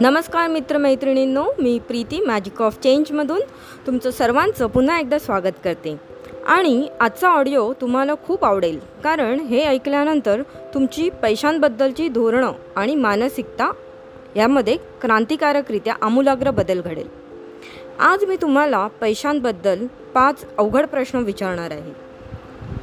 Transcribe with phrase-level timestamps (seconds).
[0.00, 3.40] नमस्कार मित्रमैत्रिणींनो मी प्रीती मॅजिक ऑफ चेंजमधून
[3.86, 5.94] तुमचं सर्वांचं पुन्हा एकदा स्वागत करते.
[6.46, 10.42] आणि आजचा ऑडिओ तुम्हाला खूप आवडेल कारण हे ऐकल्यानंतर
[10.74, 13.70] तुमची पैशांबद्दलची धोरणं आणि मानसिकता
[14.36, 17.06] यामध्ये क्रांतिकारकरित्या आमूलाग्र बदल घडेल.
[17.98, 21.92] आज मी तुम्हाला पैशांबद्दल पाच अवघड प्रश्न विचारणार आहे.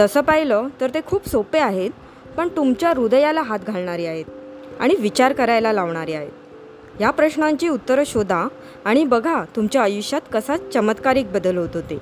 [0.00, 1.90] तसं पाहिलं तर ते खूप सोपे आहेत
[2.36, 6.37] पण तुमच्या हृदयाला हात घालणारे आहेत आणि विचार करायला लावणारे आहेत.
[7.00, 8.48] या प्रश्नांची उत्तरं शोधा
[8.84, 11.98] आणि बघा तुमच्या आयुष्यात कसा चमत्कारिक बदल होत होते.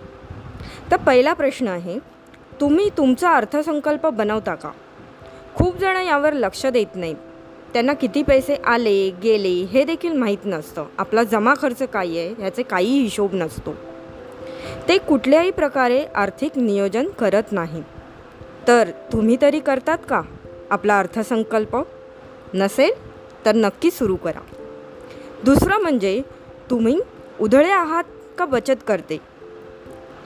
[0.90, 1.98] तर पहिला प्रश्न आहे
[2.60, 4.70] तुम्ही तुमचा अर्थसंकल्प बनवता का?
[5.54, 7.16] खूप जणं यावर लक्ष देत नाहीत
[7.72, 10.84] त्यांना किती पैसे आले गेले हे देखील माहीत नसतं.
[10.98, 13.74] आपला जमा खर्च काय आहे ह्याचे काही हिशोब नसतो.
[14.88, 17.84] ते कुठल्याही प्रकारे आर्थिक नियोजन करत नाहीत
[18.68, 20.22] तर तुम्ही तरी करतात का
[20.70, 21.76] आपला अर्थसंकल्प?
[22.54, 22.92] नसेल
[23.44, 24.40] तर नक्की सुरू करा.
[25.44, 26.22] दुसरं म्हणजे
[26.70, 27.00] तुम्ही
[27.40, 28.04] उधळे आहात
[28.38, 29.20] का बचत करते?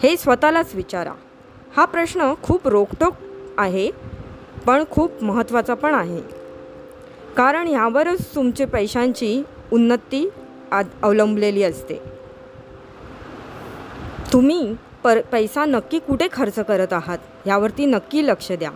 [0.02, 1.12] हे स्वतःलाच विचारा.
[1.76, 3.14] हा प्रश्न खूप रोकटोक
[3.58, 3.90] आहे
[4.66, 6.20] पण खूप महत्त्वाचा पण आहे.
[7.36, 10.30] कारण ह्यावरच तुमचे पैशांची उन्नती
[10.72, 11.94] आ अवलंबलेली असते.
[14.32, 18.70] तुम्ही पर पैसा नक्की कुठे खर्च करत आहात यावरती नक्की लक्ष द्या.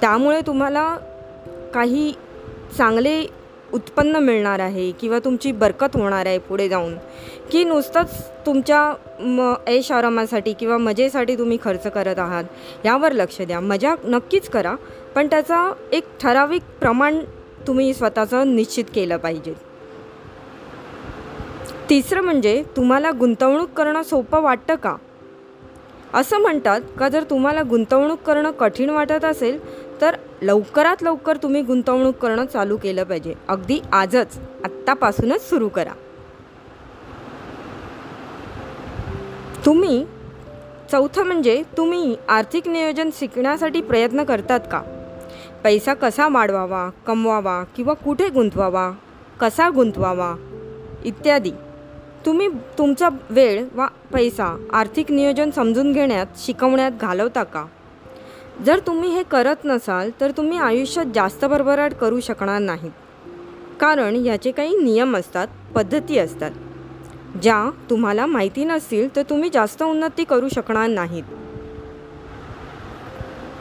[0.00, 0.96] त्यामुळे तुम्हाला
[1.74, 2.14] काही
[2.78, 3.26] चांगले
[3.72, 6.94] उत्पन्न मिळणार आहे किंवा तुमची बरकत होणार आहे पुढे जाऊन
[7.50, 8.80] की नुसतंच तुमच्या
[9.20, 12.44] म ऐश आरामासाठी किंवा मजेसाठी तुम्ही खर्च करत आहात
[12.84, 13.60] यावर लक्ष द्या.
[13.60, 14.74] मजा नक्कीच करा
[15.14, 17.18] पण त्याचा एक ठराविक प्रमाण
[17.66, 19.54] तुम्ही स्वतःचं निश्चित केलं पाहिजे.
[21.90, 24.96] तिसरं म्हणजे तुम्हाला गुंतवणूक करणं सोपं वाटतं का?
[26.14, 29.58] असं म्हणतात का जर तुम्हाला गुंतवणूक करणं कठीण वाटत असेल
[30.00, 33.34] तर लवकरात लवकर तुम्ही गुंतवणूक करणं चालू केलं पाहिजे.
[33.48, 34.38] अगदी आजच.
[34.64, 35.92] आत्तापासूनच सुरू करा.
[39.66, 40.06] तुम्ही
[40.92, 44.82] चौथं म्हणजे तुम्ही आर्थिक नियोजन शिकण्यासाठी प्रयत्न करतात का?
[45.64, 48.92] पैसा कसा वाढवावा कमवावा किंवा कुठे गुंतवावा
[49.40, 50.34] कसा गुंतवावा?
[51.04, 51.52] इत्यादी.
[52.26, 57.64] तुम्ही तुमचा वेळ वा पैसा आर्थिक नियोजन समजून घेण्यात शिकवण्यात घालवता का?
[58.64, 62.90] जर तुम्ही हे करत नसाल तर तुम्ही आयुष्यात जास्त भरभराट करू शकणार नाहीत.
[63.80, 66.50] कारण याचे काही नियम असतात पद्धती असतात.
[67.42, 71.22] ज्या तुम्हाला माहिती नसतील तर तुम्ही जास्त उन्नती करू शकणार नाहीत.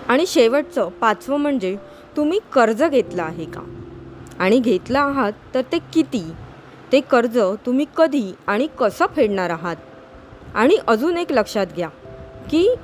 [0.07, 1.77] आणि शेवटचं पाचवं म्हणजे
[2.17, 3.61] तुम्ही कर्ज घेतलं आहे का?
[4.39, 6.31] आणि घेतलं आहात तर ते किती?
[6.91, 9.75] ते कर्ज तुम्ही कधी आणि कसं फेडणार आहात?
[10.55, 11.89] आणि अजून एक लक्षात घ्या
[12.51, 12.75] की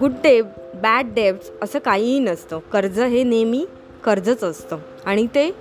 [0.00, 0.42] गुड डे
[0.74, 2.58] बॅड डेब्ट्स असं काहीही नसतं.
[2.58, 3.66] कर्ज हे नेहमी
[4.04, 4.78] कर्जच असतं.
[5.04, 5.56] आणि ते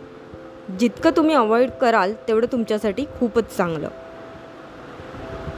[0.79, 3.87] जितकं तुम्ही अवॉइड कराल तेवढं तुमच्यासाठी खूपच चांगलं.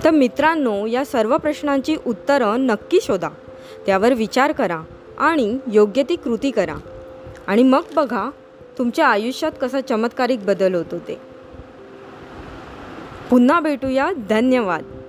[0.03, 3.29] तर मित्रांनो या सर्व प्रश्नांची उत्तरं नक्की शोधा.
[3.85, 4.81] त्यावर विचार करा
[5.17, 6.75] आणि योग्य ती कृती करा.
[7.47, 8.29] आणि मग बघा
[8.77, 11.21] तुमच्या आयुष्यात कसा चमत्कारिक बदल होतो ते
[13.29, 14.11] पुन्हा भेटूया.
[14.29, 15.00] धन्यवाद.